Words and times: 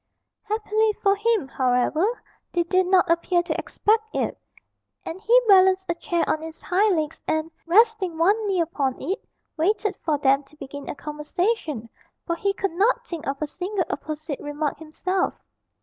Happily 0.41 0.93
for 0.93 1.15
him, 1.15 1.47
however, 1.47 2.23
they 2.53 2.63
did 2.63 2.87
not 2.87 3.07
appear 3.07 3.43
to 3.43 3.59
expect 3.59 4.03
it, 4.15 4.35
and 5.05 5.21
he 5.21 5.41
balanced 5.47 5.85
a 5.89 5.93
chair 5.93 6.27
on 6.27 6.41
its 6.41 6.59
hind 6.59 6.95
legs 6.97 7.21
and, 7.27 7.51
resting 7.67 8.17
one 8.17 8.47
knee 8.47 8.61
upon 8.61 8.99
it, 8.99 9.23
waited 9.57 9.95
for 9.97 10.17
them 10.17 10.41
to 10.45 10.55
begin 10.57 10.89
a 10.89 10.95
conversation, 10.95 11.87
for 12.25 12.35
he 12.35 12.51
could 12.51 12.71
not 12.73 13.05
think 13.05 13.27
of 13.27 13.39
a 13.43 13.45
single 13.45 13.85
apposite 13.91 14.39
remark 14.39 14.79
himself. 14.79 15.35